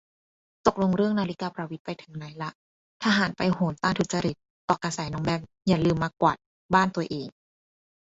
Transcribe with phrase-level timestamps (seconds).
[0.65, 2.49] ตกลงเรื่องนาฬิกาประวิตรไปถึงไหนละ
[3.03, 4.35] ทหารไปโหนต้านทุจริต
[4.65, 6.37] เกาะกระแสน้องแบม อย่าลืมมากวาด
[6.73, 7.27] บ้านตัวเอง